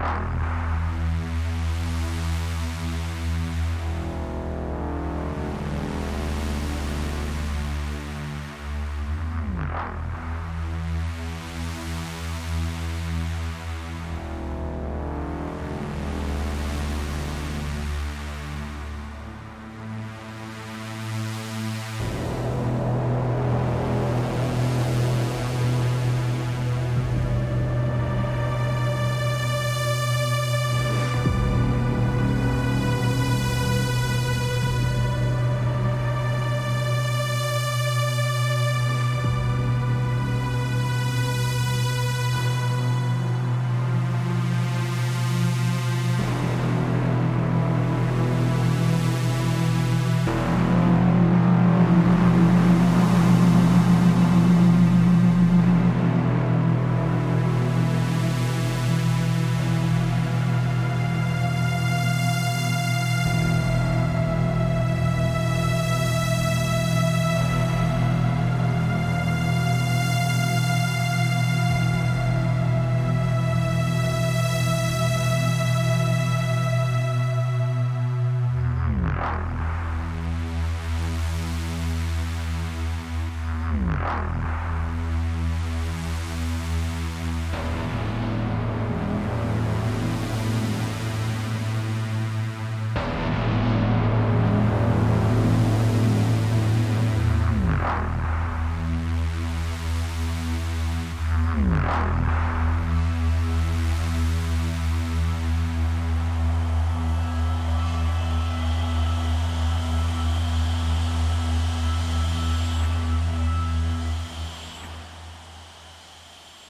[0.00, 0.30] Thank
[84.10, 84.39] Bye.